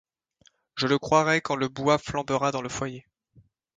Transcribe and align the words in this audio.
Je 0.77 0.87
le 0.87 0.97
croirai 0.97 1.41
quand 1.41 1.55
le 1.55 1.67
bois 1.67 1.99
flambera 1.99 2.51
dans 2.51 2.63
le 2.63 2.69
foyer 2.69 3.05